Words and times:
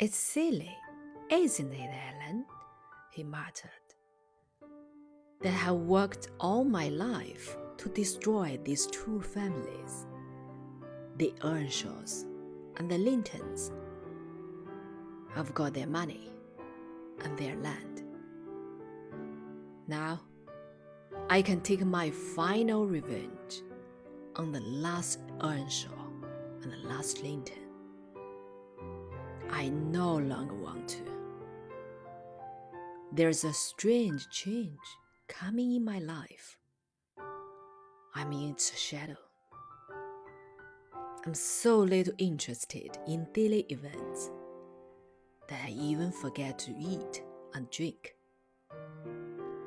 It's 0.00 0.16
silly, 0.16 0.76
isn't 1.28 1.72
it, 1.72 1.90
Ellen? 1.90 2.44
he 3.10 3.24
muttered. 3.24 3.70
That 5.40 5.48
I 5.48 5.56
have 5.56 5.74
worked 5.74 6.28
all 6.38 6.62
my 6.62 6.88
life 6.88 7.56
to 7.78 7.88
destroy 7.88 8.60
these 8.62 8.86
two 8.86 9.20
families 9.20 10.06
the 11.16 11.34
Earnshaws 11.42 12.26
and 12.76 12.88
the 12.88 12.96
Lintons. 12.96 13.72
I've 15.34 15.52
got 15.52 15.74
their 15.74 15.88
money 15.88 16.30
and 17.24 17.36
their 17.36 17.56
land. 17.56 18.04
Now, 19.88 20.20
I 21.28 21.42
can 21.42 21.60
take 21.60 21.84
my 21.84 22.12
final 22.12 22.86
revenge 22.86 23.62
on 24.36 24.52
the 24.52 24.60
last 24.60 25.18
Earnshaw 25.42 26.06
and 26.62 26.72
the 26.72 26.88
last 26.88 27.24
Linton. 27.24 27.67
I 29.50 29.68
no 29.68 30.16
longer 30.16 30.54
want 30.54 30.88
to. 30.88 31.02
There's 33.12 33.44
a 33.44 33.52
strange 33.52 34.28
change 34.30 34.78
coming 35.28 35.74
in 35.74 35.84
my 35.84 35.98
life. 35.98 36.58
I'm 38.14 38.32
in 38.32 38.50
its 38.50 38.76
shadow. 38.78 39.16
I'm 41.24 41.34
so 41.34 41.78
little 41.78 42.14
interested 42.18 42.98
in 43.06 43.26
daily 43.32 43.66
events 43.68 44.30
that 45.48 45.60
I 45.64 45.70
even 45.70 46.12
forget 46.12 46.58
to 46.60 46.74
eat 46.78 47.22
and 47.54 47.70
drink. 47.70 48.14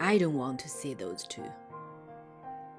I 0.00 0.18
don't 0.18 0.34
want 0.34 0.58
to 0.60 0.68
see 0.68 0.94
those 0.94 1.24
two. 1.24 1.50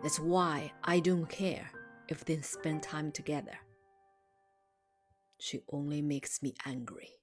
That's 0.01 0.19
why 0.19 0.71
I 0.83 0.99
don't 0.99 1.27
care 1.27 1.69
if 2.07 2.25
they 2.25 2.39
spend 2.41 2.83
time 2.83 3.11
together. 3.11 3.57
She 5.45 5.61
only 5.71 6.01
makes 6.01 6.41
me 6.41 6.55
angry. 6.65 7.19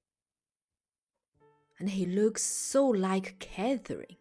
And 1.80 1.90
he 1.90 2.06
looks 2.06 2.40
so 2.44 2.86
like 2.86 3.40
Catherine. 3.40 4.16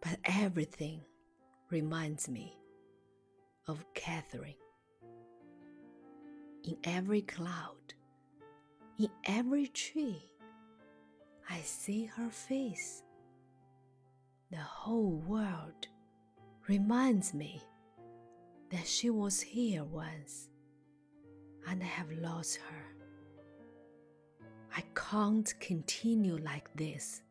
But 0.00 0.18
everything 0.24 1.02
reminds 1.68 2.26
me 2.26 2.56
of 3.66 3.84
Catherine. 3.92 4.54
In 6.64 6.78
every 6.82 7.20
cloud, 7.20 7.92
in 8.98 9.10
every 9.26 9.66
tree, 9.66 10.22
I 11.50 11.60
see 11.60 12.06
her 12.06 12.30
face. 12.30 13.02
The 14.50 14.56
whole 14.56 15.22
world 15.26 15.88
reminds 16.68 17.34
me 17.34 17.60
that 18.70 18.86
she 18.86 19.10
was 19.10 19.42
here 19.42 19.84
once 19.84 20.48
and 21.70 21.82
I 21.82 21.86
have 21.86 22.10
lost 22.12 22.56
her. 22.56 22.84
I 24.74 24.82
can't 24.94 25.52
continue 25.60 26.38
like 26.38 26.68
this. 26.74 27.22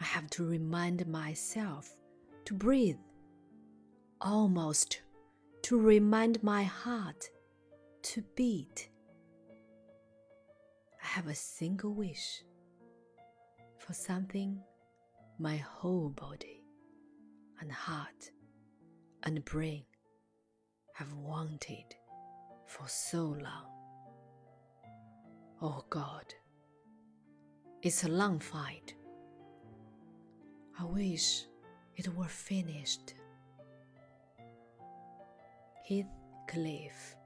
I 0.00 0.04
have 0.04 0.30
to 0.30 0.44
remind 0.44 1.06
myself 1.06 1.90
to 2.46 2.54
breathe, 2.54 2.98
almost 4.20 5.02
to 5.62 5.78
remind 5.78 6.42
my 6.42 6.62
heart 6.62 7.28
to 8.02 8.22
beat. 8.36 8.88
I 11.02 11.06
have 11.06 11.26
a 11.26 11.34
single 11.34 11.92
wish 11.94 12.42
for 13.78 13.92
something 13.92 14.60
my 15.38 15.56
whole 15.56 16.08
body 16.10 16.62
and 17.60 17.70
heart 17.70 18.30
and 19.24 19.44
brain 19.44 19.84
have 20.94 21.12
wanted 21.12 21.94
for 22.68 22.86
so 22.86 23.36
long. 23.42 23.66
Oh 25.60 25.82
God, 25.88 26.34
it's 27.82 28.04
a 28.04 28.08
long 28.08 28.38
fight. 28.38 28.94
I 30.78 30.84
wish 30.84 31.46
it 31.96 32.14
were 32.14 32.28
finished. 32.28 33.14
Heathcliff. 35.88 37.17